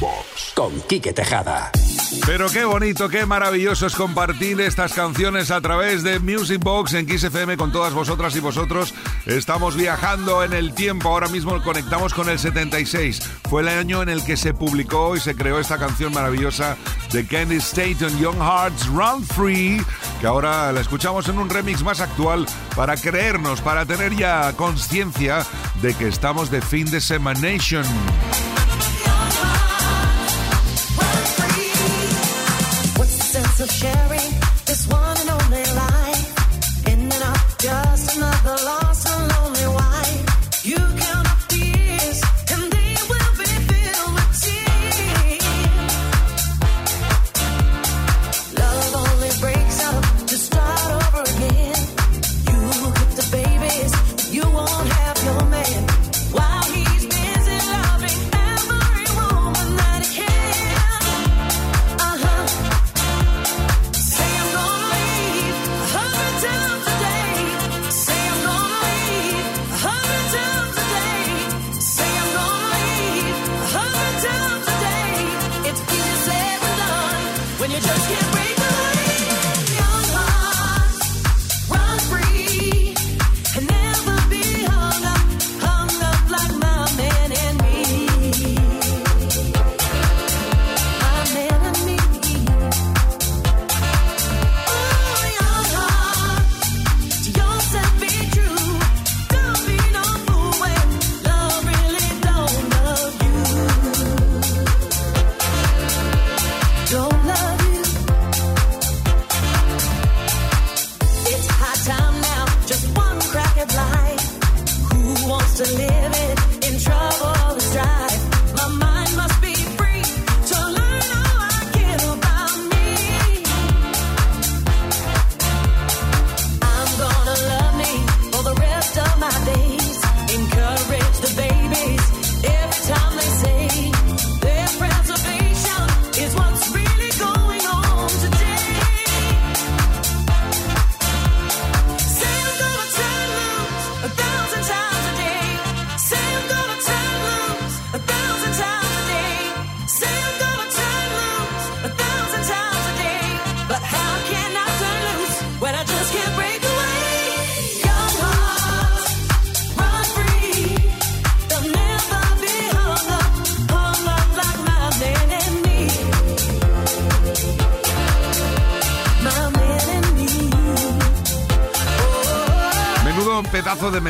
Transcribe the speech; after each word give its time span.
Box. 0.00 0.52
Con 0.54 0.80
Quique 0.82 1.12
Tejada. 1.12 1.70
Pero 2.24 2.48
qué 2.50 2.64
bonito, 2.64 3.08
qué 3.08 3.26
maravilloso 3.26 3.86
es 3.86 3.94
compartir 3.94 4.60
estas 4.60 4.92
canciones 4.92 5.50
a 5.50 5.60
través 5.60 6.02
de 6.02 6.18
Music 6.18 6.62
Box 6.62 6.94
en 6.94 7.06
Kiss 7.06 7.24
FM 7.24 7.56
con 7.56 7.72
todas 7.72 7.94
vosotras 7.94 8.34
y 8.36 8.40
vosotros. 8.40 8.94
Estamos 9.26 9.76
viajando 9.76 10.44
en 10.44 10.52
el 10.52 10.72
tiempo, 10.74 11.08
ahora 11.08 11.28
mismo 11.28 11.60
conectamos 11.62 12.14
con 12.14 12.28
el 12.28 12.38
76. 12.38 13.20
Fue 13.48 13.62
el 13.62 13.68
año 13.68 14.02
en 14.02 14.08
el 14.08 14.24
que 14.24 14.36
se 14.36 14.54
publicó 14.54 15.16
y 15.16 15.20
se 15.20 15.34
creó 15.34 15.58
esta 15.58 15.78
canción 15.78 16.12
maravillosa 16.12 16.76
de 17.12 17.26
Candy 17.26 17.56
Staton, 17.56 18.18
Young 18.18 18.38
Hearts 18.38 18.86
Run 18.86 19.24
Free, 19.24 19.82
que 20.20 20.26
ahora 20.26 20.72
la 20.72 20.80
escuchamos 20.80 21.28
en 21.28 21.38
un 21.38 21.50
remix 21.50 21.82
más 21.82 22.00
actual 22.00 22.46
para 22.74 22.96
creernos, 22.96 23.60
para 23.60 23.84
tener 23.86 24.14
ya 24.14 24.52
conciencia 24.54 25.44
de 25.82 25.94
que 25.94 26.08
estamos 26.08 26.50
de 26.50 26.60
fin 26.60 26.90
de 26.90 27.00
Semanation. 27.00 27.84
Of 33.66 33.72
sharing 33.72 34.30
this 34.66 34.86
one 34.86 35.16
and 35.18 35.30
only 35.30 35.64
life. 35.74 36.05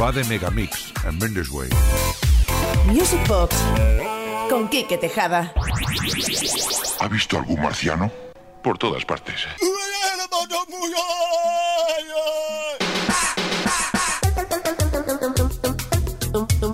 va 0.00 0.12
de 0.12 0.24
Megamix, 0.24 0.94
en 1.06 1.18
Mendes 1.18 1.50
Way. 1.50 1.68
Music 2.86 3.20
Box 3.28 3.54
con 4.48 4.70
Quique 4.70 4.96
Tejada. 4.96 5.52
¿Ha 7.00 7.08
visto 7.08 7.36
algún 7.36 7.60
marciano? 7.60 8.10
Por 8.62 8.78
todas 8.78 9.04
partes. 9.04 9.46
don't 10.54 10.70
move. 16.62 16.73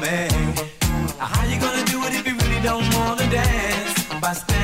Me, 0.00 0.28
how 1.18 1.44
you 1.44 1.60
gonna 1.60 1.84
do 1.84 2.02
it 2.04 2.14
if 2.14 2.26
you 2.26 2.34
really 2.34 2.60
don't 2.62 2.82
wanna 2.94 3.30
dance? 3.30 4.02
By 4.20 4.32
standing 4.32 4.63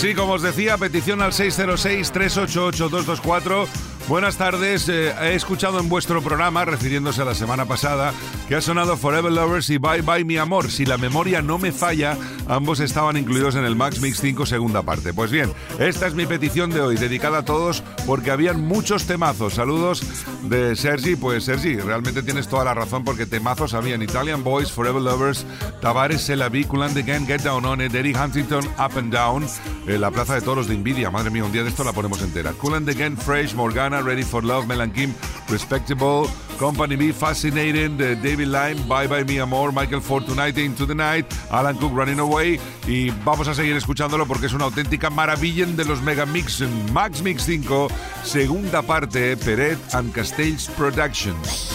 sí, 0.00 0.14
como 0.14 0.34
os 0.34 0.42
decía, 0.42 0.78
petición 0.78 1.20
al 1.22 1.32
606-388-224. 1.32 3.87
Buenas 4.08 4.38
tardes. 4.38 4.88
eh, 4.88 5.12
he 5.20 5.34
escuchado 5.34 5.78
en 5.78 5.90
vuestro 5.90 6.22
programa, 6.22 6.64
refiriéndose 6.64 7.20
a 7.20 7.26
la 7.26 7.34
semana 7.34 7.66
pasada, 7.66 8.14
que 8.48 8.54
ha 8.54 8.60
sonado 8.62 8.96
Forever 8.96 9.30
Lovers 9.30 9.68
y 9.68 9.76
Bye 9.76 10.00
Bye 10.00 10.24
Mi 10.24 10.38
Amor. 10.38 10.70
Si 10.70 10.86
la 10.86 10.96
memoria 10.96 11.42
no 11.42 11.58
me 11.58 11.72
falla, 11.72 12.16
ambos 12.48 12.80
estaban 12.80 13.18
incluidos 13.18 13.54
en 13.56 13.64
el 13.66 13.76
Max 13.76 14.00
Mix 14.00 14.18
5 14.20 14.46
segunda 14.46 14.82
parte. 14.82 15.12
Pues 15.12 15.30
bien, 15.30 15.52
esta 15.78 16.06
es 16.06 16.14
mi 16.14 16.24
petición 16.24 16.70
de 16.70 16.80
hoy, 16.80 16.96
dedicada 16.96 17.40
a 17.40 17.44
todos 17.44 17.82
porque 18.06 18.30
habían 18.30 18.62
muchos 18.64 19.04
temazos. 19.04 19.52
Saludos 19.52 20.02
de 20.44 20.74
Sergi. 20.74 21.14
Pues 21.14 21.44
Sergi, 21.44 21.76
realmente 21.76 22.22
tienes 22.22 22.48
toda 22.48 22.64
la 22.64 22.72
razón 22.72 23.04
porque 23.04 23.26
temazos 23.26 23.74
habían 23.74 24.00
Italian 24.00 24.42
Boys, 24.42 24.72
Forever 24.72 25.02
Lovers, 25.02 25.44
Tavares, 25.82 26.22
Selavi, 26.22 26.64
Cool 26.64 26.94
the 26.94 27.02
Gang, 27.02 27.26
Get 27.26 27.42
Down 27.42 27.66
On 27.66 27.82
It, 27.82 27.94
Eric 27.94 28.16
Huntington, 28.16 28.64
Up 28.78 28.96
and 28.96 29.12
Down, 29.12 29.46
eh, 29.86 29.98
la 29.98 30.10
Plaza 30.10 30.34
de 30.34 30.40
Toros 30.40 30.66
de 30.66 30.78
Nvidia. 30.78 31.10
Madre 31.10 31.28
mía, 31.30 31.44
un 31.44 31.52
día 31.52 31.62
de 31.62 31.68
esto 31.68 31.84
la 31.84 31.92
ponemos 31.92 32.22
entera. 32.22 32.54
The 32.54 32.94
Gang, 32.94 33.18
Fresh, 33.18 33.54
Morgana, 33.54 33.97
Ready 34.04 34.22
for 34.22 34.42
Love, 34.42 34.66
Melan 34.66 34.92
Kim, 34.94 35.14
Respectable, 35.48 36.28
Company 36.58 36.96
B, 36.96 37.12
Fascinating, 37.12 37.96
David 37.96 38.48
Lime, 38.48 38.82
Bye 38.88 39.06
Bye 39.06 39.24
Mi 39.24 39.38
Amor, 39.38 39.72
Michael 39.72 40.00
Ford, 40.00 40.24
Tonight 40.26 40.58
Into 40.58 40.86
the 40.86 40.94
Night, 40.94 41.26
Alan 41.50 41.76
Cook, 41.76 41.92
Running 41.92 42.20
Away. 42.20 42.60
Y 42.86 43.10
vamos 43.24 43.48
a 43.48 43.54
seguir 43.54 43.76
escuchándolo 43.76 44.26
porque 44.26 44.46
es 44.46 44.52
una 44.52 44.64
auténtica 44.64 45.10
maravilla 45.10 45.66
de 45.66 45.84
los 45.84 46.02
Megamix 46.02 46.60
en 46.60 46.92
Max 46.92 47.22
Mix 47.22 47.44
5, 47.44 47.88
segunda 48.22 48.82
parte, 48.82 49.36
Peret 49.36 49.78
and 49.94 50.12
Castells 50.12 50.68
Productions. 50.76 51.74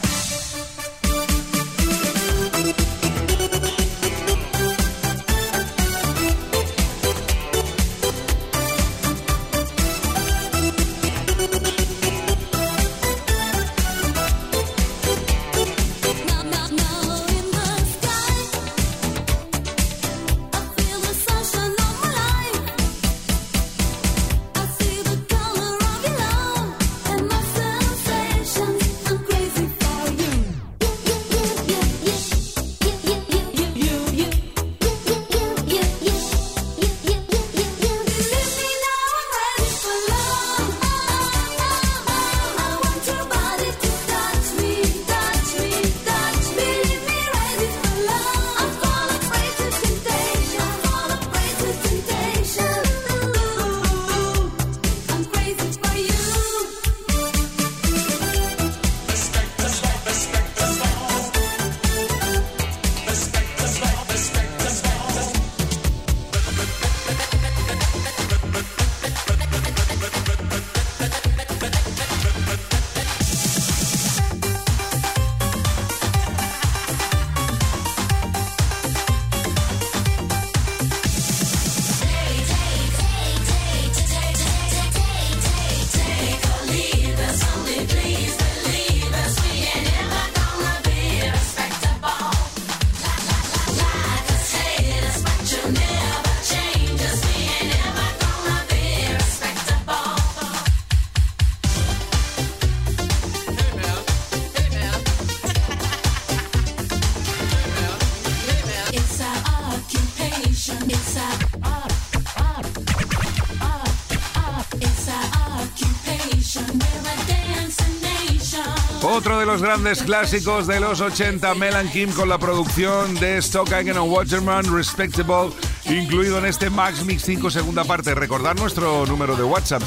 Los 119.51 119.61
grandes 119.61 120.01
clásicos 120.03 120.65
de 120.65 120.79
los 120.79 121.01
80, 121.01 121.53
Melan 121.55 121.89
Kim 121.89 122.09
con 122.13 122.29
la 122.29 122.37
producción 122.37 123.13
de 123.15 123.41
Stockhausen 123.41 123.97
and 123.97 124.09
Waterman, 124.09 124.73
Respectable, 124.73 125.51
incluido 125.85 126.37
en 126.37 126.45
este 126.45 126.69
Max 126.69 127.03
Mix 127.03 127.23
5 127.23 127.51
segunda 127.51 127.83
parte. 127.83 128.15
Recordar 128.15 128.57
nuestro 128.57 129.05
número 129.05 129.35
de 129.35 129.43
WhatsApp 129.43 129.83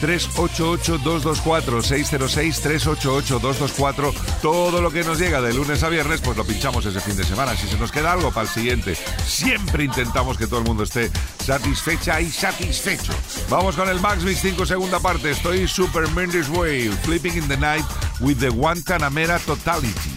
606-388-224, 0.00 1.82
606-388-224. 1.82 4.14
Todo 4.42 4.80
lo 4.80 4.90
que 4.90 5.04
nos 5.04 5.18
llega 5.18 5.40
de 5.40 5.54
lunes 5.54 5.82
a 5.82 5.88
viernes, 5.88 6.20
pues 6.20 6.36
lo 6.36 6.44
pinchamos 6.44 6.84
ese 6.86 7.00
fin 7.00 7.16
de 7.16 7.24
semana. 7.24 7.56
Si 7.56 7.66
se 7.66 7.78
nos 7.78 7.90
queda 7.90 8.12
algo 8.12 8.30
para 8.30 8.46
el 8.46 8.52
siguiente, 8.52 8.96
siempre 9.26 9.84
intentamos 9.84 10.38
que 10.38 10.46
todo 10.46 10.60
el 10.60 10.66
mundo 10.66 10.82
esté 10.82 11.10
satisfecha 11.38 12.20
y 12.20 12.30
satisfecho. 12.30 13.12
Vamos 13.48 13.76
con 13.76 13.88
el 13.88 14.00
Max 14.00 14.22
Mix 14.22 14.40
5 14.40 14.66
segunda 14.66 15.00
parte. 15.00 15.30
Estoy 15.30 15.68
super 15.68 16.08
Mendes 16.10 16.48
Way, 16.48 16.88
Flipping 17.02 17.36
in 17.36 17.48
the 17.48 17.56
Night 17.56 17.84
with 18.20 18.38
the 18.38 18.48
Guantanamera 18.48 19.38
Totality. 19.40 20.15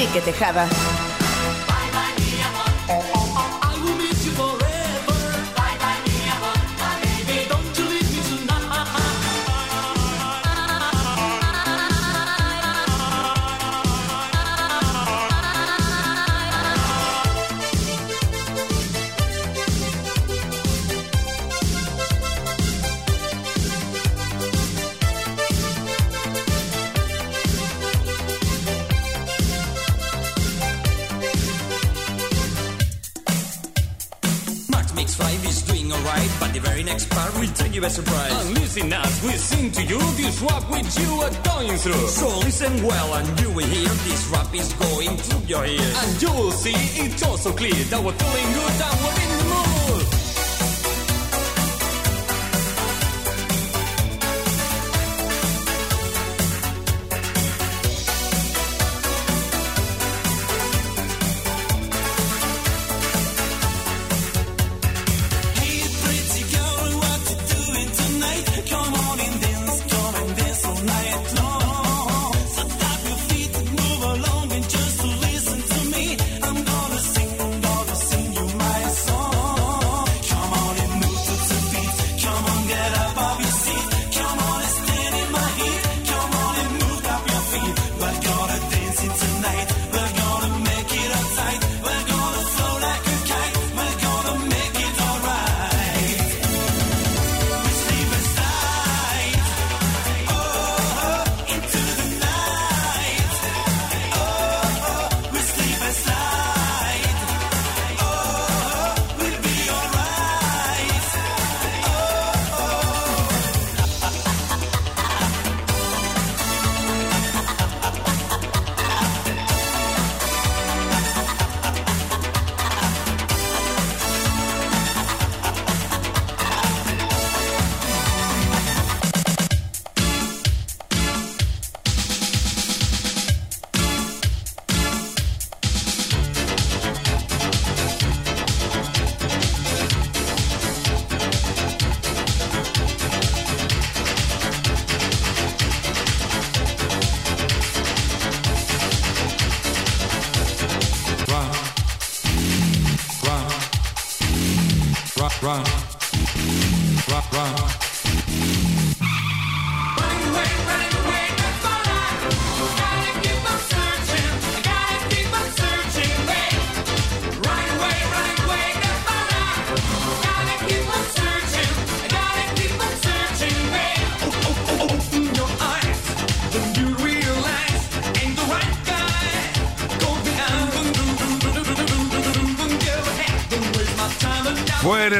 Quique 0.00 0.22
Tejada. 0.22 0.89
Take 37.70 37.76
you 37.76 37.80
by 37.80 37.88
surprise. 37.88 38.46
And 38.46 38.58
listen 38.58 38.92
as 38.92 39.22
we 39.22 39.32
sing 39.32 39.70
to 39.72 39.82
you 39.82 39.98
this 40.16 40.40
rap 40.42 40.62
which 40.70 40.98
you 40.98 41.12
are 41.22 41.30
going 41.44 41.76
through. 41.78 42.08
So 42.08 42.26
listen 42.40 42.84
well 42.84 43.14
and 43.14 43.40
you 43.40 43.50
will 43.50 43.66
hear 43.66 43.88
this 44.08 44.26
rap 44.28 44.52
is 44.54 44.72
going 44.74 45.16
through 45.16 45.46
your 45.46 45.64
ears. 45.64 45.96
And 46.02 46.22
you 46.22 46.32
will 46.32 46.52
see 46.52 46.74
it's 46.74 47.22
also 47.22 47.52
clear 47.52 47.72
that 47.72 48.02
we're 48.02 48.12
feeling 48.12 48.52
good 48.52 48.80
and 48.86 48.96
we're 49.04 49.19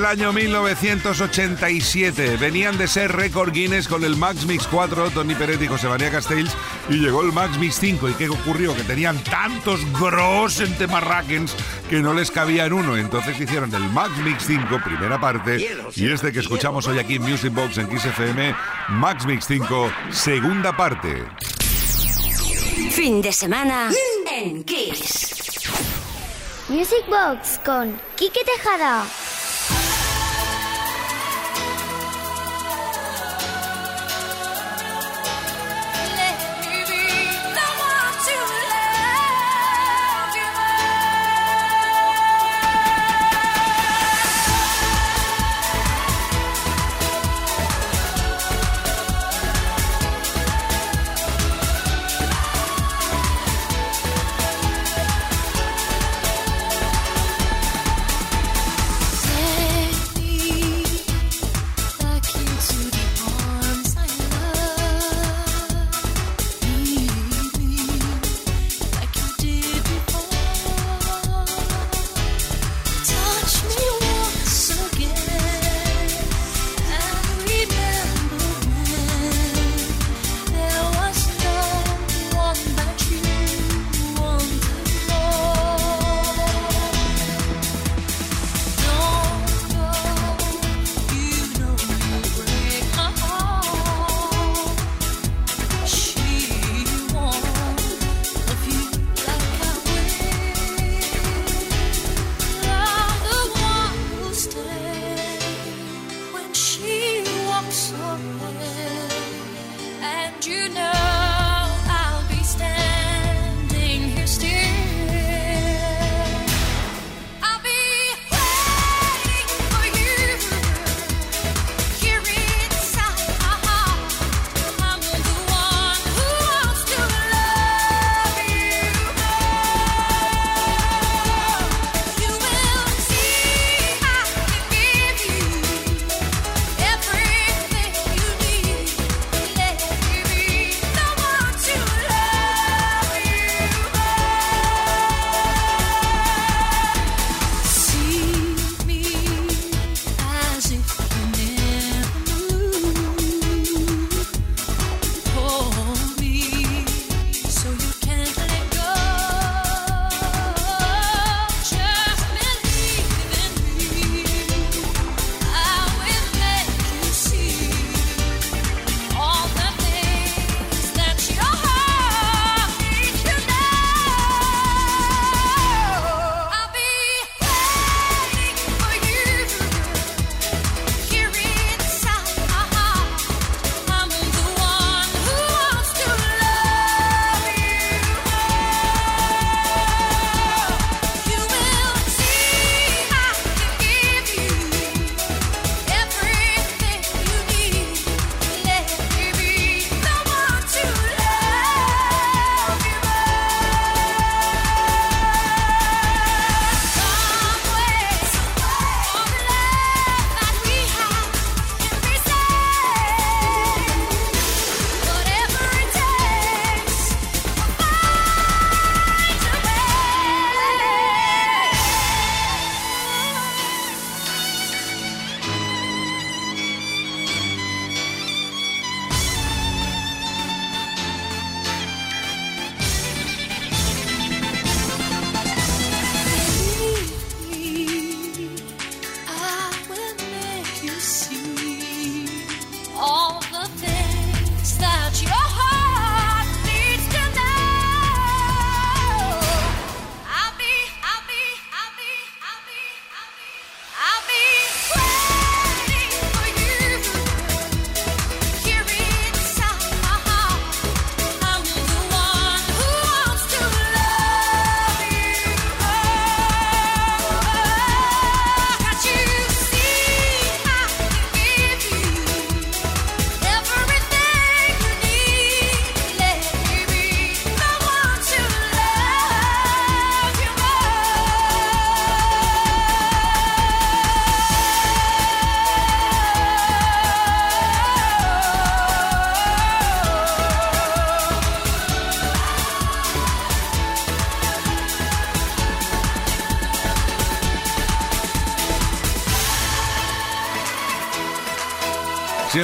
Fue 0.01 0.09
en 0.09 0.15
el 0.15 0.21
año 0.21 0.33
1987. 0.33 2.39
Venían 2.39 2.79
de 2.79 2.89
ser 2.89 3.13
récord 3.13 3.53
Guinness 3.53 3.87
con 3.87 4.03
el 4.03 4.17
Max 4.17 4.47
Mix 4.47 4.67
4, 4.67 5.11
Tony 5.11 5.35
Peret 5.35 5.61
y 5.61 5.67
José 5.67 5.89
María 5.89 6.11
Castells, 6.11 6.51
y 6.89 6.95
llegó 6.95 7.21
el 7.23 7.33
Max 7.33 7.59
Mix 7.59 7.77
5. 7.81 8.09
¿Y 8.09 8.15
qué 8.15 8.31
ocurrió? 8.31 8.75
Que 8.75 8.85
tenían 8.85 9.23
tantos 9.25 9.81
gros 10.01 10.61
en 10.61 10.73
temarraquens 10.79 11.55
que 11.91 12.01
no 12.01 12.15
les 12.15 12.31
cabía 12.31 12.65
en 12.65 12.73
uno. 12.73 12.97
Entonces 12.97 13.39
hicieron 13.39 13.75
el 13.75 13.83
Max 13.91 14.17
Mix 14.25 14.47
5, 14.47 14.81
primera 14.83 15.21
parte, 15.21 15.69
y 15.95 16.11
este 16.11 16.33
que 16.33 16.41
escuchamos 16.41 16.87
hoy 16.87 16.99
aquí 16.99 17.17
en 17.17 17.23
Music 17.23 17.53
Box 17.53 17.77
en 17.79 17.89
Kiss 17.89 18.07
FM, 18.07 18.55
Max 18.89 19.27
Mix 19.27 19.45
5, 19.47 19.93
segunda 20.11 20.75
parte. 20.77 21.25
Fin 22.91 23.21
de 23.21 23.33
semana 23.33 23.91
en 24.31 24.65
Kiss. 24.65 25.35
Music 26.69 27.05
Box 27.09 27.61
con 27.65 28.01
Quique 28.17 28.41
Tejada. 28.45 29.05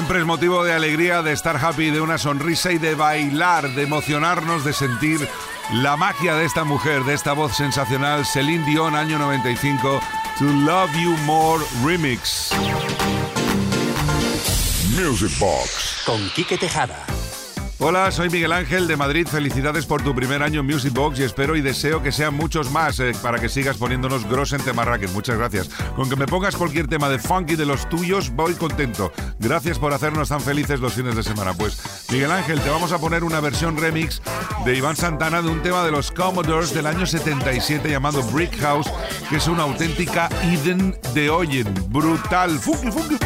Siempre 0.07 0.21
es 0.21 0.27
motivo 0.27 0.63
de 0.63 0.73
alegría, 0.73 1.21
de 1.21 1.33
estar 1.33 1.57
happy, 1.57 1.91
de 1.91 2.01
una 2.01 2.17
sonrisa 2.17 2.71
y 2.71 2.79
de 2.79 2.95
bailar, 2.95 3.75
de 3.75 3.83
emocionarnos, 3.83 4.65
de 4.65 4.73
sentir 4.73 5.29
la 5.73 5.97
magia 5.97 6.37
de 6.37 6.45
esta 6.45 6.63
mujer, 6.63 7.03
de 7.03 7.13
esta 7.13 7.33
voz 7.33 7.57
sensacional, 7.57 8.25
Celine 8.25 8.65
Dion, 8.67 8.95
año 8.95 9.19
95, 9.19 10.01
To 10.39 10.45
Love 10.45 10.93
You 10.93 11.17
More 11.25 11.65
Remix. 11.85 12.53
Music 14.95 15.37
Box. 15.41 16.03
Con 16.07 16.31
Quique 16.37 16.57
Tejada. 16.57 17.16
Hola, 17.79 18.11
soy 18.11 18.31
Miguel 18.31 18.53
Ángel 18.53 18.89
de 18.89 18.97
Madrid. 18.97 19.27
Felicidades 19.27 19.85
por 19.85 20.03
tu 20.03 20.15
primer 20.15 20.43
año 20.43 20.61
en 20.61 20.67
Music 20.67 20.95
Box 20.95 21.19
y 21.19 21.25
espero 21.25 21.57
y 21.57 21.61
deseo 21.61 22.03
que 22.03 22.11
sean 22.11 22.33
muchos 22.33 22.71
más 22.71 22.99
eh, 23.01 23.13
para 23.23 23.39
que 23.39 23.51
sigas 23.51 23.77
poniéndonos 23.77 24.27
gros 24.27 24.55
en 24.55 24.63
tema 24.63 24.87
racket. 24.87 25.11
Muchas 25.13 25.37
gracias. 25.37 25.69
Con 25.95 26.09
que 26.09 26.17
me 26.17 26.27
pongas 26.27 26.57
cualquier 26.57 26.89
tema 26.89 27.11
de 27.11 27.19
funky 27.19 27.55
de 27.55 27.67
los 27.67 27.87
tuyos, 27.91 28.31
voy 28.31 28.55
contento. 28.55 29.13
Gracias 29.39 29.79
por 29.79 29.93
hacernos 29.93 30.31
tan 30.31 30.41
felices 30.41 30.81
los 30.81 30.95
fines 30.95 31.17
de 31.17 31.23
semana. 31.23 31.53
Pues, 31.53 31.79
Miguel 32.11 32.33
Ángel, 32.33 32.61
te 32.61 32.71
vamos 32.71 32.93
a 32.93 32.99
poner 32.99 33.23
una 33.23 33.41
versión 33.41 33.77
remix 33.77 34.23
de 34.65 34.75
Iván 34.75 34.97
Santana 34.97 35.43
de 35.43 35.49
un 35.49 35.61
tema 35.63 35.85
de 35.85 35.91
los 35.91 36.11
Commodores 36.11 36.73
del 36.73 36.87
año 36.87 37.05
77 37.05 37.91
llamado 37.91 38.23
Brick 38.33 38.59
House, 38.59 38.91
que 39.29 39.37
es 39.37 39.47
una 39.49 39.65
auténtica 39.65 40.31
Eden 40.43 40.99
de 41.13 41.29
Oyen. 41.29 41.75
Brutal. 41.91 42.59
Funky, 42.59 42.91
funky. 42.91 43.17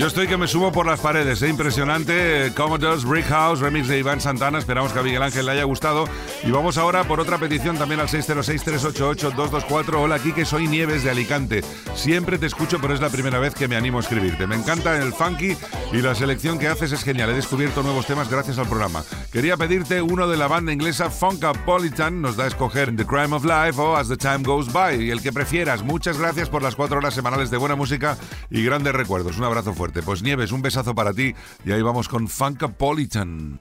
Yo 0.00 0.06
estoy 0.06 0.26
que 0.28 0.38
me 0.38 0.48
subo 0.48 0.72
por 0.72 0.86
las 0.86 0.98
paredes, 0.98 1.42
¿eh? 1.42 1.50
impresionante. 1.50 2.54
Commodores, 2.56 3.04
Brick 3.04 3.26
House, 3.26 3.60
remix 3.60 3.86
de 3.86 3.98
Iván 3.98 4.18
Santana. 4.18 4.58
Esperamos 4.58 4.94
que 4.94 4.98
a 4.98 5.02
Miguel 5.02 5.22
Ángel 5.22 5.44
le 5.44 5.52
haya 5.52 5.64
gustado. 5.64 6.06
Y 6.42 6.50
vamos 6.50 6.78
ahora 6.78 7.04
por 7.04 7.20
otra 7.20 7.36
petición 7.36 7.76
también 7.76 8.00
al 8.00 8.08
606-388-224. 8.08 9.96
Hola, 9.96 10.18
Kike, 10.18 10.46
soy 10.46 10.68
Nieves 10.68 11.04
de 11.04 11.10
Alicante. 11.10 11.62
Siempre 11.94 12.38
te 12.38 12.46
escucho, 12.46 12.78
pero 12.80 12.94
es 12.94 13.02
la 13.02 13.10
primera 13.10 13.38
vez 13.40 13.54
que 13.54 13.68
me 13.68 13.76
animo 13.76 13.98
a 13.98 14.00
escribirte. 14.00 14.46
Me 14.46 14.56
encanta 14.56 14.96
el 14.96 15.12
funky 15.12 15.54
y 15.92 16.00
la 16.00 16.14
selección 16.14 16.58
que 16.58 16.68
haces 16.68 16.92
es 16.92 17.04
genial. 17.04 17.28
He 17.28 17.34
descubierto 17.34 17.82
nuevos 17.82 18.06
temas 18.06 18.30
gracias 18.30 18.56
al 18.56 18.68
programa. 18.68 19.04
Quería 19.30 19.58
pedirte 19.58 20.00
uno 20.00 20.28
de 20.28 20.38
la 20.38 20.48
banda 20.48 20.72
inglesa 20.72 21.10
Funkapolitan. 21.10 22.22
Nos 22.22 22.38
da 22.38 22.44
a 22.44 22.48
escoger 22.48 22.96
The 22.96 23.04
Crime 23.04 23.36
of 23.36 23.44
Life 23.44 23.78
o 23.78 23.96
As 23.96 24.08
the 24.08 24.16
Time 24.16 24.44
Goes 24.44 24.72
By. 24.72 24.98
Y 24.98 25.10
el 25.10 25.20
que 25.20 25.30
prefieras. 25.30 25.82
Muchas 25.82 26.16
gracias 26.18 26.48
por 26.48 26.62
las 26.62 26.74
cuatro 26.74 26.96
horas 26.96 27.12
semanales 27.12 27.50
de 27.50 27.58
buena 27.58 27.76
música 27.76 28.16
y 28.48 28.64
grandes 28.64 28.94
recuerdos. 28.94 29.36
Un 29.36 29.44
abrazo 29.44 29.74
fuerte. 29.74 29.89
Pues 30.04 30.22
Nieves, 30.22 30.52
un 30.52 30.62
besazo 30.62 30.94
para 30.94 31.12
ti. 31.12 31.34
Y 31.64 31.72
ahí 31.72 31.82
vamos 31.82 32.08
con 32.08 32.28
Funkapolitan. 32.28 33.60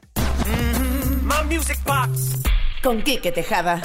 My 1.24 1.56
music 1.56 1.80
box. 1.86 2.42
Con 2.84 3.02
Quique 3.02 3.32
Tejada. 3.32 3.82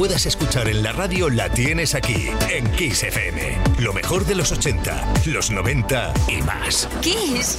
Puedas 0.00 0.24
escuchar 0.24 0.66
en 0.66 0.82
la 0.82 0.92
radio 0.92 1.28
la 1.28 1.50
tienes 1.50 1.94
aquí, 1.94 2.30
en 2.48 2.72
Kiss 2.72 3.02
FM. 3.02 3.58
Lo 3.80 3.92
mejor 3.92 4.24
de 4.24 4.34
los 4.34 4.50
80, 4.50 5.12
los 5.26 5.50
90 5.50 6.14
y 6.26 6.40
más. 6.40 6.88
Kiss. 7.02 7.58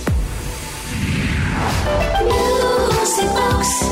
Music 2.24 3.30
Box. 3.36 3.92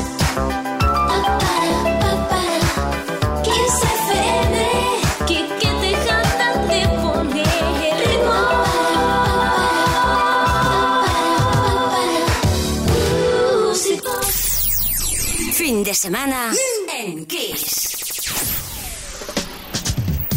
Fin 15.54 15.84
de 15.84 15.94
semana 15.94 16.52
en 17.00 17.26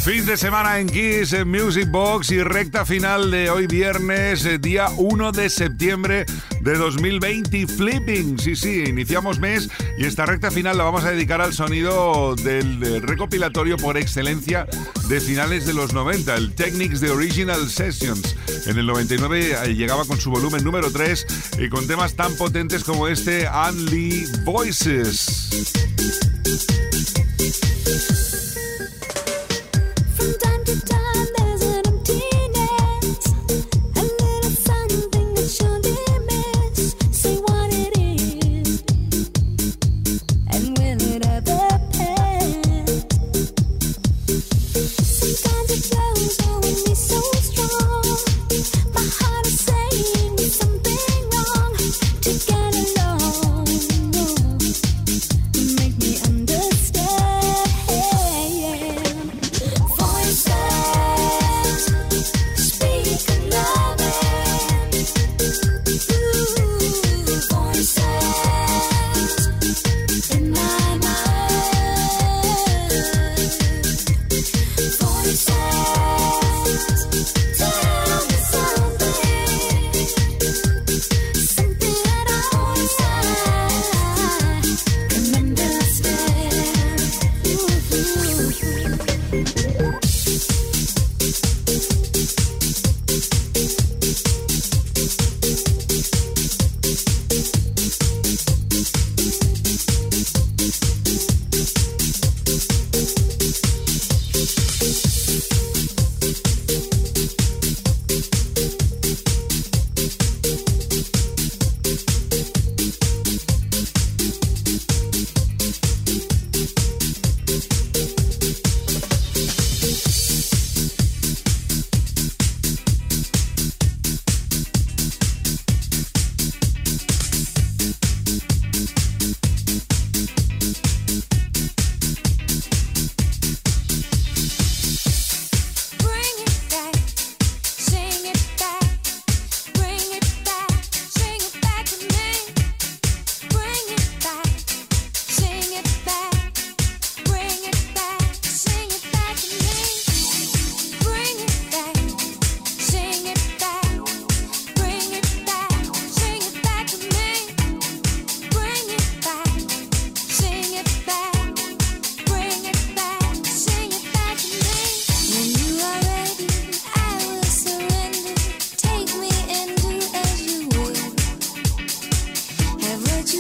Fin 0.04 0.26
de 0.26 0.36
semana 0.36 0.80
en 0.80 0.88
Kiss, 0.90 1.32
en 1.32 1.50
Music 1.50 1.90
Box 1.90 2.30
y 2.32 2.44
recta 2.44 2.86
final 2.86 3.32
de 3.32 3.50
hoy 3.50 3.68
viernes, 3.68 4.44
eh, 4.44 4.58
día 4.58 4.90
1 4.98 5.32
de 5.32 5.50
septiembre 5.50 6.26
de 6.60 6.74
2020. 6.76 7.68
Flipping, 7.68 8.38
sí, 8.38 8.58
sí, 8.58 8.84
iniciamos 8.86 9.40
mes 9.40 9.70
y 9.98 10.04
esta 10.04 10.26
recta 10.26 10.52
final 10.52 10.78
la 10.78 10.84
vamos 10.84 11.06
a 11.06 11.12
dedicar 11.12 11.40
al 11.40 11.54
sonido 11.54 12.36
del 12.36 13.02
recopilatorio 13.02 13.78
por 13.78 13.96
excelencia 13.96 14.68
de 15.08 15.22
finales 15.22 15.66
de 15.66 15.74
los 15.74 15.94
90, 15.94 16.36
el 16.36 16.54
Technics 16.54 17.00
de 17.00 17.10
Original 17.10 17.70
Sessions. 17.70 18.36
En 18.66 18.78
el 18.78 18.86
99 18.86 19.56
eh, 19.64 19.74
llegaba 19.74 20.04
con 20.04 20.20
su 20.20 20.30
volumen 20.30 20.66
número 20.66 20.92
3 20.92 21.26
y 21.60 21.70
con 21.70 21.88
temas 21.88 22.16
tan 22.16 22.36
potentes 22.36 22.84
como 22.84 23.08
este 23.08 23.48
Only 23.48 24.26
Voices. 24.44 25.50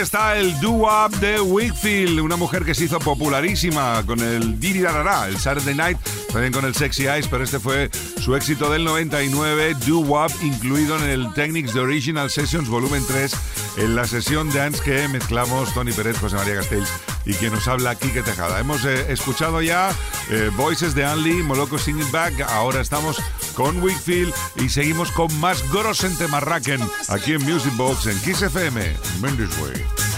está 0.00 0.36
el 0.36 0.58
doo-wop 0.60 1.10
de 1.16 1.40
Wickfield, 1.40 2.20
una 2.20 2.36
mujer 2.36 2.64
que 2.64 2.74
se 2.74 2.84
hizo 2.84 2.98
popularísima 2.98 4.02
con 4.04 4.20
el 4.20 4.60
Diri 4.60 4.80
Darara, 4.80 5.26
el 5.26 5.38
Saturday 5.38 5.74
Night, 5.74 5.98
también 6.30 6.52
con 6.52 6.64
el 6.64 6.74
Sexy 6.74 7.06
Eyes, 7.06 7.28
pero 7.28 7.44
este 7.44 7.58
fue 7.58 7.90
su 8.26 8.34
éxito 8.34 8.68
del 8.70 8.82
99, 8.82 9.76
doo-wop, 9.86 10.32
incluido 10.42 10.96
en 10.96 11.04
el 11.04 11.32
Technics 11.32 11.72
de 11.72 11.78
Original 11.78 12.28
Sessions 12.28 12.68
Volumen 12.68 13.04
3, 13.06 13.32
en 13.76 13.94
la 13.94 14.04
sesión 14.04 14.52
dance 14.52 14.82
que 14.82 15.06
mezclamos 15.06 15.72
Tony 15.72 15.92
Pérez, 15.92 16.18
José 16.18 16.34
María 16.34 16.56
Castells 16.56 16.88
y 17.24 17.34
quien 17.34 17.52
nos 17.52 17.68
habla 17.68 17.94
Quique 17.94 18.22
Tejada. 18.22 18.58
Hemos 18.58 18.84
eh, 18.84 19.12
escuchado 19.12 19.62
ya 19.62 19.94
eh, 20.28 20.50
Voices 20.56 20.96
de 20.96 21.04
Anli, 21.04 21.44
Moloco 21.44 21.78
Singing 21.78 22.10
Back, 22.10 22.40
ahora 22.40 22.80
estamos 22.80 23.22
con 23.54 23.80
Wickfield 23.80 24.34
y 24.56 24.70
seguimos 24.70 25.12
con 25.12 25.32
más 25.38 25.62
Grossen 25.70 26.18
Temarraken 26.18 26.80
aquí 27.06 27.34
en 27.34 27.44
Music 27.44 27.76
Box 27.76 28.06
en 28.06 28.20
Kiss 28.22 28.42
FM, 28.42 28.92
Mendes 29.20 29.56
Way. 29.60 30.15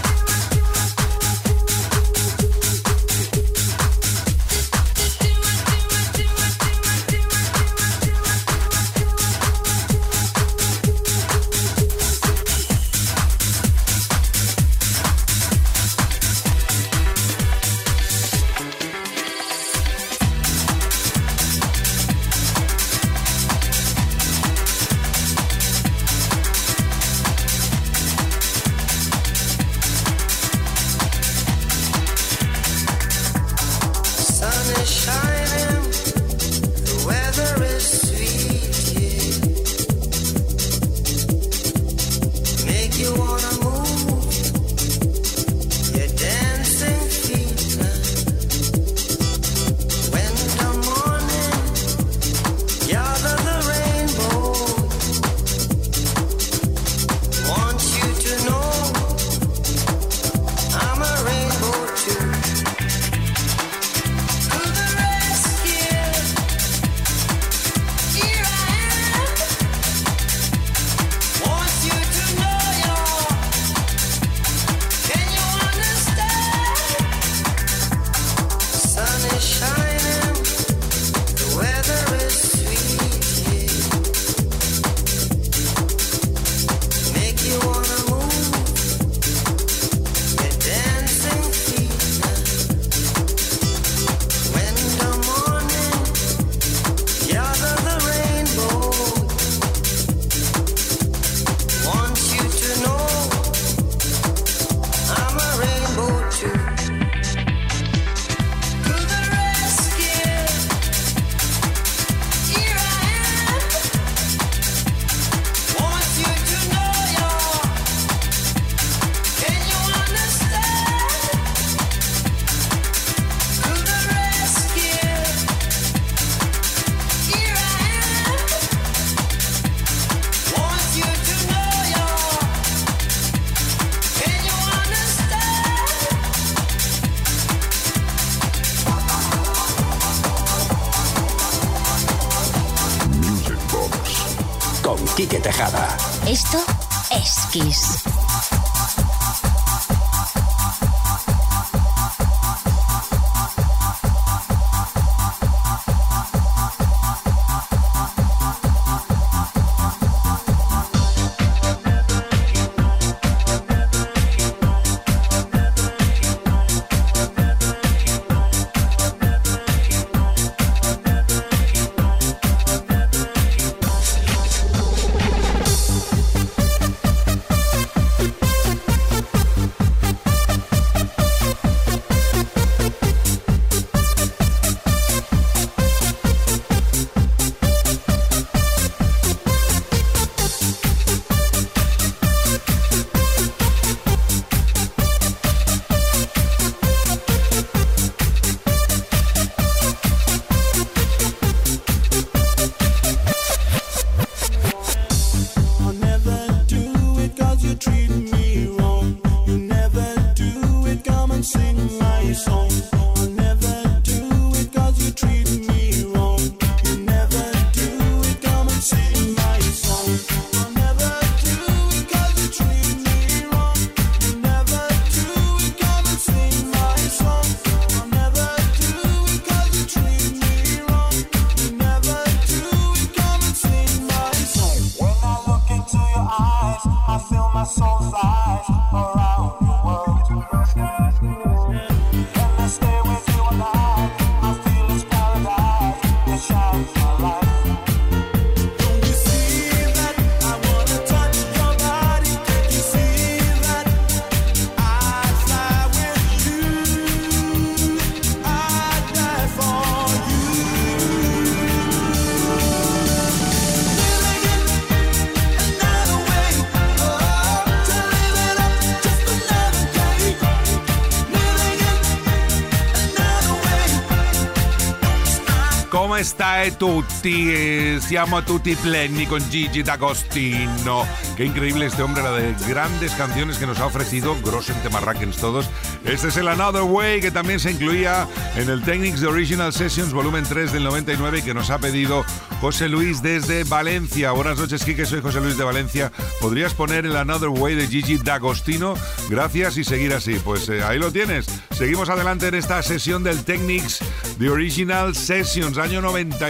e 276.61 276.75
tutti, 276.75 277.53
e 277.53 277.99
siamo 278.01 278.43
tutti 278.43 278.75
plenni 278.75 279.25
con 279.25 279.39
Gigi 279.49 279.81
D'Agostino. 279.81 281.05
Qué 281.37 281.45
increíble 281.45 281.85
este 281.85 282.01
hombre, 282.01 282.21
la 282.21 282.31
de 282.31 282.53
grandes 282.67 283.13
canciones 283.13 283.57
que 283.57 283.65
nos 283.65 283.79
ha 283.79 283.85
ofrecido, 283.85 284.35
Grossen 284.43 284.75
Temarrackens 284.81 285.37
todos. 285.37 285.69
Este 286.03 286.27
es 286.27 286.37
el 286.37 286.47
Another 286.47 286.81
Way 286.81 287.21
que 287.21 287.31
también 287.31 287.59
se 287.59 287.71
incluía 287.71 288.27
en 288.55 288.69
el 288.69 288.81
Technics 288.81 289.21
de 289.21 289.27
Original 289.27 289.71
Sessions 289.71 290.11
volumen 290.11 290.43
3 290.43 290.73
del 290.73 290.83
99 290.83 291.43
que 291.43 291.53
nos 291.53 291.69
ha 291.69 291.79
pedido 291.79 292.25
José 292.59 292.89
Luis 292.89 293.21
desde 293.21 293.63
Valencia. 293.63 294.31
Buenas 294.31 294.57
noches, 294.57 294.83
Quique, 294.83 295.05
soy 295.05 295.21
José 295.21 295.39
Luis 295.39 295.57
de 295.57 295.63
Valencia. 295.63 296.11
¿Podrías 296.41 296.73
poner 296.73 297.05
el 297.05 297.15
Another 297.15 297.49
Way 297.49 297.75
de 297.75 297.87
Gigi 297.87 298.17
D'Agostino? 298.17 298.95
Gracias 299.29 299.77
y 299.77 299.83
seguir 299.83 300.13
así. 300.13 300.39
Pues 300.43 300.67
eh, 300.67 300.83
ahí 300.83 300.99
lo 300.99 301.11
tienes. 301.11 301.45
Seguimos 301.71 302.09
adelante 302.09 302.47
en 302.47 302.55
esta 302.55 302.81
sesión 302.83 303.23
del 303.23 303.45
Technics 303.45 303.99
de 304.37 304.49
Original 304.49 305.15
Sessions, 305.15 305.77
año 305.77 306.01
99 306.01 306.48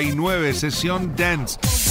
sesión 0.54 1.14
Dance. 1.16 1.89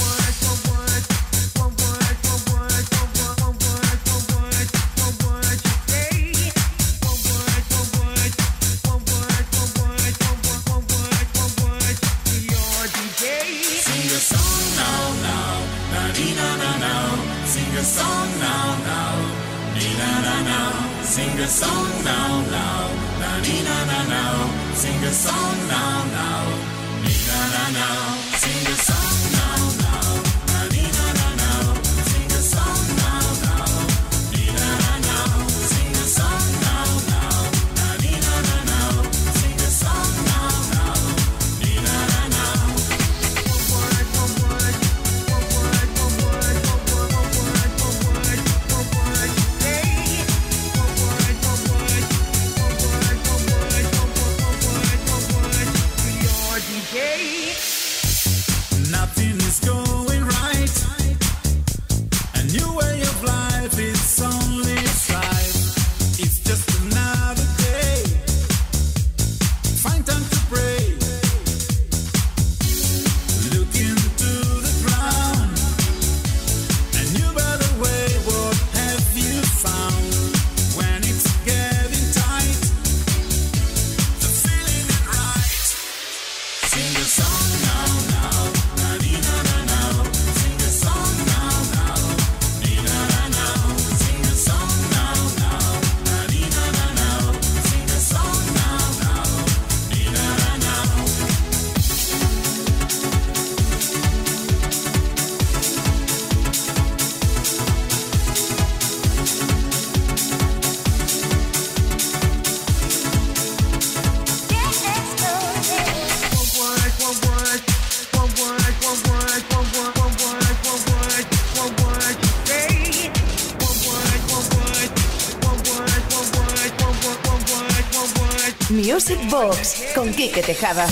Quique 130.19 130.41
Tejada. 130.43 130.85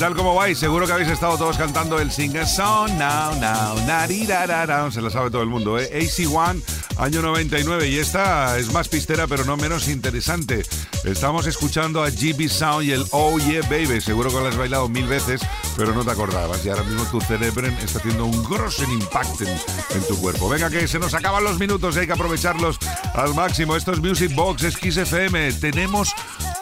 Tal, 0.00 0.16
cómo 0.16 0.34
vais? 0.34 0.58
Seguro 0.58 0.86
que 0.86 0.94
habéis 0.94 1.10
estado 1.10 1.36
todos 1.36 1.58
cantando 1.58 2.00
el 2.00 2.10
Sing 2.10 2.34
a 2.38 2.46
Song 2.46 2.90
Now, 2.92 3.34
Now, 3.38 3.86
narirarara. 3.86 4.90
Se 4.90 5.02
lo 5.02 5.10
sabe 5.10 5.30
todo 5.30 5.42
el 5.42 5.50
mundo, 5.50 5.78
¿eh? 5.78 5.90
AC1, 5.92 6.62
año 6.96 7.20
99. 7.20 7.86
Y 7.86 7.98
esta 7.98 8.56
es 8.56 8.72
más 8.72 8.88
pistera, 8.88 9.26
pero 9.26 9.44
no 9.44 9.58
menos 9.58 9.88
interesante. 9.88 10.62
Estamos 11.04 11.46
escuchando 11.46 12.02
a 12.02 12.08
GB 12.08 12.48
Sound 12.48 12.84
y 12.84 12.92
el 12.92 13.04
Oh 13.10 13.38
Yeah 13.38 13.60
Baby. 13.68 14.00
Seguro 14.00 14.30
que 14.30 14.36
lo 14.36 14.48
has 14.48 14.56
bailado 14.56 14.88
mil 14.88 15.06
veces, 15.06 15.42
pero 15.76 15.92
no 15.92 16.02
te 16.02 16.12
acordabas. 16.12 16.64
Y 16.64 16.70
ahora 16.70 16.84
mismo 16.84 17.04
tu 17.10 17.20
cerebro 17.20 17.66
está 17.66 17.98
haciendo 17.98 18.24
un 18.24 18.42
grossen 18.44 18.90
impacto 18.92 19.44
en, 19.44 20.02
tu 20.08 20.18
cuerpo. 20.18 20.48
Venga, 20.48 20.70
que 20.70 20.88
se 20.88 20.98
nos 20.98 21.12
acaban 21.12 21.44
los 21.44 21.58
minutos, 21.58 21.98
hay 21.98 22.06
que 22.06 22.14
aprovecharlos 22.14 22.78
al 23.12 23.34
máximo. 23.34 23.76
Esto 23.76 23.92
es 23.92 24.00
Music 24.00 24.34
Box, 24.34 24.62
es 24.62 24.78
Kiss 24.78 24.96
FM. 24.96 25.52
Tenemos 25.54 26.14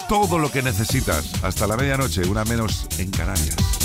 todo 0.08 0.38
lo 0.38 0.50
que 0.50 0.62
necesitas. 0.62 1.30
Hasta 1.44 1.66
la 1.66 1.76
medianoche, 1.76 2.26
una 2.28 2.44
menos 2.44 2.86
en 2.98 3.10
Canarias. 3.10 3.77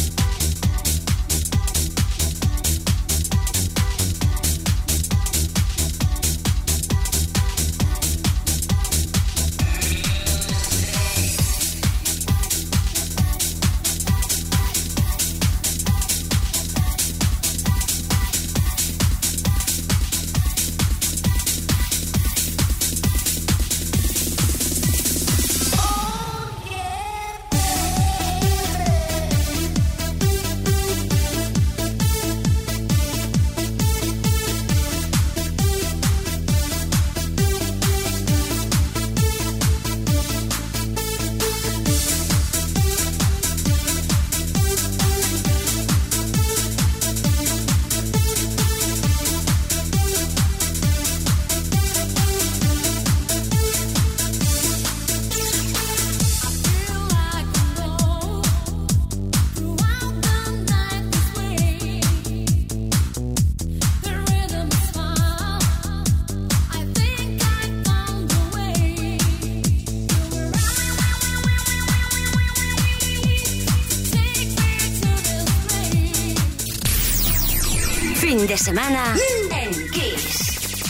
Fin 78.23 78.47
de 78.47 78.55
semana 78.55 79.17
en 79.51 79.89
Kiss. 79.91 80.81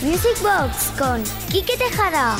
Music 0.00 0.40
Box 0.42 0.92
con 0.96 1.20
Quique 1.50 1.76
Tejada. 1.76 2.36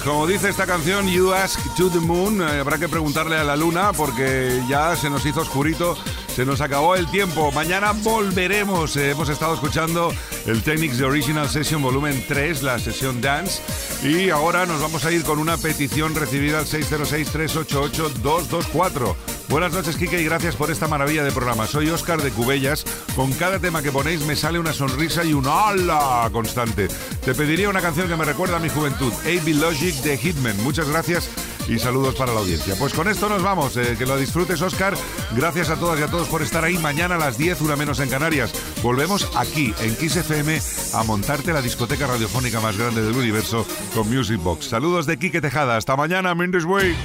Pues 0.00 0.08
como 0.08 0.26
dice 0.26 0.48
esta 0.48 0.64
canción, 0.64 1.08
You 1.08 1.34
Ask 1.34 1.74
to 1.74 1.90
the 1.90 1.98
Moon, 1.98 2.40
eh, 2.40 2.60
habrá 2.60 2.78
que 2.78 2.88
preguntarle 2.88 3.36
a 3.36 3.44
la 3.44 3.54
luna 3.54 3.92
porque 3.92 4.62
ya 4.66 4.96
se 4.96 5.10
nos 5.10 5.26
hizo 5.26 5.42
oscurito, 5.42 5.94
se 6.40 6.46
nos 6.46 6.62
acabó 6.62 6.96
el 6.96 7.06
tiempo. 7.10 7.52
Mañana 7.52 7.92
volveremos. 7.92 8.96
Eh, 8.96 9.10
hemos 9.10 9.28
estado 9.28 9.52
escuchando 9.52 10.10
el 10.46 10.62
Technics 10.62 10.96
de 10.96 11.04
Original 11.04 11.46
Session 11.50 11.82
Volumen 11.82 12.24
3, 12.26 12.62
la 12.62 12.78
sesión 12.78 13.20
Dance. 13.20 13.60
Y 14.02 14.30
ahora 14.30 14.64
nos 14.64 14.80
vamos 14.80 15.04
a 15.04 15.12
ir 15.12 15.22
con 15.22 15.38
una 15.38 15.58
petición 15.58 16.14
recibida 16.14 16.60
al 16.60 16.64
606-388-224. 16.64 19.14
Buenas 19.50 19.74
noches, 19.74 19.96
Kike, 19.96 20.22
y 20.22 20.24
gracias 20.24 20.56
por 20.56 20.70
esta 20.70 20.88
maravilla 20.88 21.24
de 21.24 21.32
programa. 21.32 21.66
Soy 21.66 21.90
Óscar 21.90 22.22
de 22.22 22.30
Cubellas. 22.30 22.86
Con 23.14 23.34
cada 23.34 23.58
tema 23.58 23.82
que 23.82 23.92
ponéis 23.92 24.24
me 24.24 24.34
sale 24.34 24.58
una 24.58 24.72
sonrisa 24.72 25.22
y 25.24 25.34
un 25.34 25.46
¡Hala! 25.46 26.26
constante. 26.32 26.88
Te 27.22 27.34
pediría 27.34 27.68
una 27.68 27.82
canción 27.82 28.08
que 28.08 28.16
me 28.16 28.24
recuerda 28.24 28.56
a 28.56 28.60
mi 28.60 28.70
juventud, 28.70 29.12
AB 29.26 29.46
Logic 29.56 29.94
de 29.96 30.16
Hitman. 30.16 30.56
Muchas 30.62 30.88
gracias 30.88 31.28
y 31.68 31.78
saludos 31.78 32.14
para 32.14 32.32
la 32.32 32.40
audiencia. 32.40 32.76
Pues 32.78 32.94
con 32.94 33.08
esto 33.08 33.28
nos 33.28 33.42
vamos. 33.42 33.76
eh, 33.76 33.96
que 33.98 34.06
lo 34.06 34.16
disfrutes, 34.16 34.62
Óscar. 34.62 34.94
Gracias 35.36 35.68
a 35.70 35.76
todas 35.76 35.98
y 36.00 36.04
a 36.04 36.08
todos 36.08 36.28
por 36.30 36.42
estar 36.42 36.64
ahí. 36.64 36.78
Mañana 36.78 37.16
a 37.16 37.18
las 37.18 37.36
10, 37.36 37.60
una 37.62 37.76
menos 37.76 38.00
en 38.00 38.08
Canarias. 38.08 38.52
Volvemos 38.82 39.30
aquí, 39.36 39.74
en 39.80 39.96
Kiss 39.96 40.16
FM, 40.16 40.60
a 40.94 41.02
montarte 41.02 41.52
la 41.52 41.60
discoteca 41.60 42.06
radiofónica 42.06 42.60
más 42.60 42.78
grande 42.78 43.02
del 43.02 43.16
universo 43.16 43.66
con 43.94 44.08
Music 44.08 44.40
Box. 44.40 44.66
Saludos 44.66 45.06
de 45.06 45.18
Quique 45.18 45.40
Tejada. 45.40 45.76
Hasta 45.76 45.96
mañana, 45.96 46.34
Mendes 46.34 46.64
Way. 46.64 46.96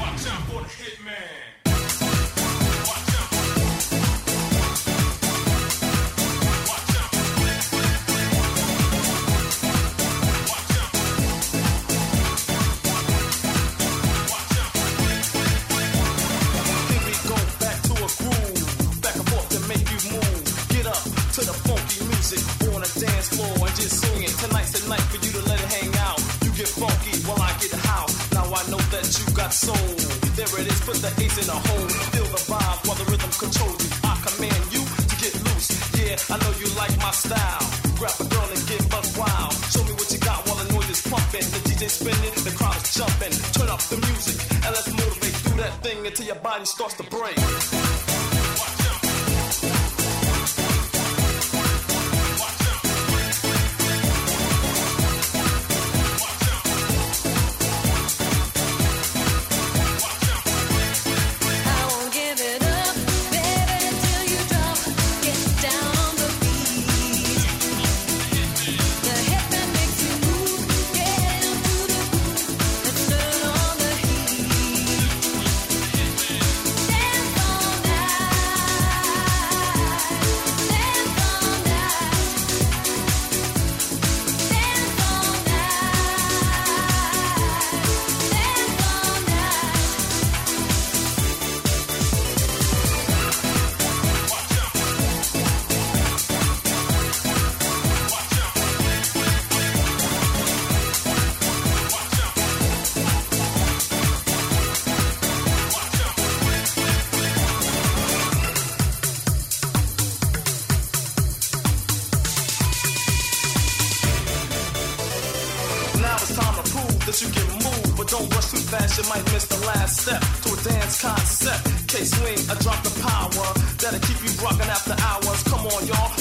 Soul. 29.56 29.88
There 30.36 30.51
it 30.60 30.68
is, 30.68 30.80
put 30.84 30.99
the 30.99 31.12
ace 31.24 31.38
in 31.39 31.47
a 31.47 31.56
hole. 31.56 31.88
Feel 32.12 32.28
the 32.28 32.41
vibe 32.51 32.80
while 32.84 32.99
the 32.99 33.08
rhythm 33.08 33.32
controls 33.39 33.80
you. 33.80 33.91
I 34.03 34.14
command 34.28 34.64
you 34.76 34.84
to 34.84 35.16
get 35.24 35.34
loose. 35.47 35.72
Yeah, 35.95 36.20
I 36.28 36.36
know 36.43 36.51
you 36.60 36.68
like 36.76 36.95
my 36.99 37.12
style. 37.16 37.64
Grab 37.95 38.16
a 38.20 38.28
girl 38.28 38.49
and 38.51 38.64
get 38.68 38.84
buck 38.91 39.08
wild. 39.16 39.56
Show 39.72 39.84
me 39.88 39.95
what 39.95 40.12
you 40.12 40.20
got 40.20 40.43
while 40.45 40.60
the 40.60 40.68
noise 40.76 40.91
is 40.91 41.01
pumping. 41.08 41.47
The 41.56 41.62
DJ 41.72 41.88
spinning, 41.88 42.36
the 42.43 42.51
crowd 42.51 42.76
is 42.84 42.91
jumping. 42.99 43.34
Turn 43.56 43.70
up 43.72 43.82
the 43.88 43.97
music 44.12 44.38
and 44.51 44.72
let's 44.76 44.91
motivate. 44.91 45.36
Do 45.47 45.53
that 45.64 45.74
thing 45.80 46.06
until 46.06 46.26
your 46.26 46.41
body 46.43 46.66
starts 46.66 46.95
to 46.99 47.06
break. 47.08 47.39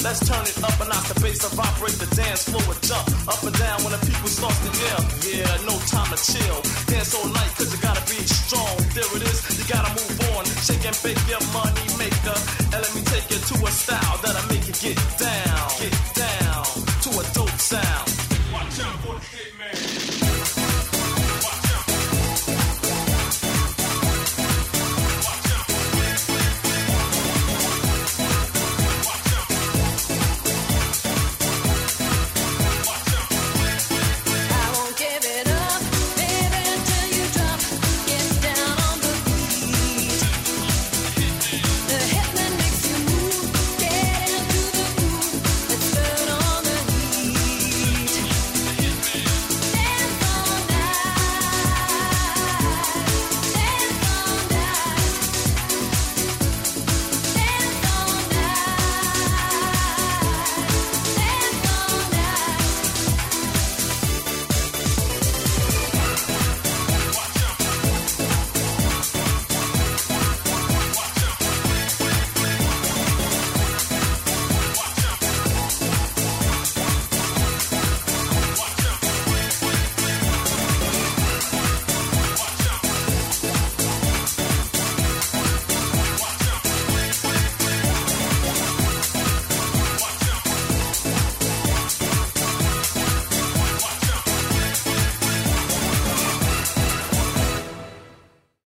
Let's 0.05 0.21
turn 0.21 0.45
it 0.45 0.61
up 0.61 0.77
and 0.77 0.89
knock 0.93 1.01
the 1.09 1.17
bass 1.17 1.41
and 1.41 1.57
vibrate 1.57 1.97
the 1.97 2.05
dance 2.13 2.45
floor 2.45 2.61
and 2.61 2.77
jump 2.85 3.09
up 3.25 3.41
and 3.41 3.57
down 3.57 3.81
when 3.81 3.89
the 3.89 3.97
people 4.05 4.29
starts 4.29 4.61
to 4.61 4.69
yell. 4.77 5.01
Yeah, 5.25 5.49
no 5.65 5.73
time 5.89 6.05
to 6.13 6.19
chill. 6.21 6.61
Dance 6.85 7.17
all 7.17 7.25
night 7.25 7.49
cause 7.57 7.73
you 7.73 7.81
gotta 7.81 8.05
be 8.05 8.21
strong. 8.21 8.77
There 8.93 9.09
it 9.17 9.25
is, 9.25 9.41
you 9.57 9.65
gotta 9.65 9.89
move 9.97 10.37
on. 10.37 10.45
Shake 10.61 10.85
and 10.85 10.93
bake 11.01 11.17
your 11.25 11.41
money 11.57 11.89
maker. 11.97 12.37
And 12.69 12.85
let 12.85 12.93
me 12.93 13.01
take 13.01 13.25
you 13.33 13.41
to 13.49 13.55
a 13.65 13.71
style 13.73 14.17
that'll 14.21 14.45
make 14.45 14.69
you 14.69 14.77
get 14.77 15.01
down. 15.17 15.65
Get 15.81 15.97
down 16.13 16.69
to 17.01 17.09
a 17.09 17.23
dope 17.33 17.57
sound. 17.57 18.05
Watch 18.53 18.77
out 18.85 19.01
for 19.01 19.17
the. 19.17 19.34